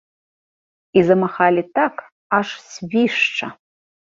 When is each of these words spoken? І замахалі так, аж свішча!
І 0.99 1.03
замахалі 1.09 1.61
так, 1.81 1.95
аж 2.39 2.47
свішча! 2.73 3.47